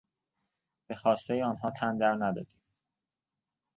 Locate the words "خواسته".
0.95-1.45